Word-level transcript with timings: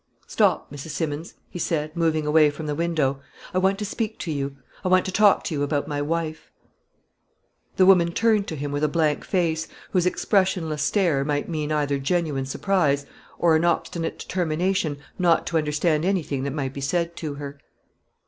"Stop, 0.25 0.71
Mrs. 0.71 0.89
Simmons," 0.89 1.35
he 1.47 1.59
said, 1.59 1.95
moving 1.95 2.25
away 2.25 2.49
from 2.49 2.65
the 2.65 2.73
window; 2.73 3.21
"I 3.53 3.59
want 3.59 3.77
to 3.77 3.85
speak 3.85 4.17
to 4.21 4.31
you; 4.31 4.55
I 4.83 4.87
want 4.87 5.05
to 5.05 5.11
talk 5.11 5.43
to 5.43 5.53
you 5.53 5.61
about 5.61 5.87
my 5.87 6.01
wife." 6.01 6.49
The 7.75 7.85
woman 7.85 8.11
turned 8.11 8.47
to 8.47 8.55
him 8.55 8.71
with 8.71 8.83
a 8.83 8.87
blank 8.87 9.23
face, 9.23 9.67
whose 9.91 10.07
expressionless 10.07 10.81
stare 10.81 11.23
might 11.23 11.47
mean 11.49 11.71
either 11.71 11.99
genuine 11.99 12.47
surprise 12.47 13.05
or 13.37 13.55
an 13.55 13.63
obstinate 13.63 14.17
determination 14.17 14.97
not 15.19 15.45
to 15.45 15.57
understand 15.59 16.03
anything 16.03 16.41
that 16.45 16.53
might 16.53 16.73
be 16.73 16.81
said 16.81 17.15
to 17.17 17.35
her. 17.35 17.59